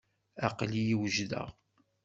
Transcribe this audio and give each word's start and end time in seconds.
Aql-iyi 0.47 0.95
wejdeɣ. 0.99 1.47